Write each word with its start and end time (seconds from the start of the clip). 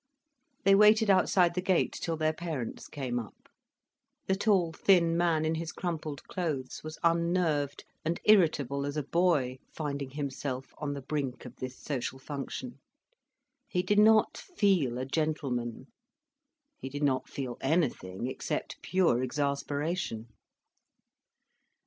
They 0.63 0.73
waited 0.73 1.11
outside 1.11 1.53
the 1.53 1.61
gate 1.61 1.91
till 1.93 2.17
their 2.17 2.33
parents 2.33 2.87
came 2.87 3.19
up. 3.19 3.47
The 4.25 4.33
tall, 4.35 4.73
thin 4.73 5.15
man 5.15 5.45
in 5.45 5.53
his 5.53 5.71
crumpled 5.71 6.23
clothes 6.23 6.81
was 6.83 6.97
unnerved 7.03 7.85
and 8.03 8.19
irritable 8.23 8.87
as 8.87 8.97
a 8.97 9.03
boy, 9.03 9.59
finding 9.75 10.09
himself 10.09 10.73
on 10.79 10.93
the 10.95 11.03
brink 11.03 11.45
of 11.45 11.57
this 11.57 11.77
social 11.77 12.17
function. 12.17 12.79
He 13.67 13.83
did 13.83 13.99
not 13.99 14.37
feel 14.37 14.97
a 14.97 15.05
gentleman, 15.05 15.85
he 16.79 16.89
did 16.89 17.03
not 17.03 17.29
feel 17.29 17.59
anything 17.61 18.25
except 18.25 18.81
pure 18.81 19.21
exasperation. 19.21 20.29